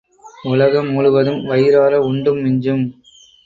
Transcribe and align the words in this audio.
உலகம் 0.43 0.89
முழுதும் 0.89 1.39
வயிறார 1.45 1.99
உண்டும் 2.01 2.41
மிஞ்சும். 2.41 2.85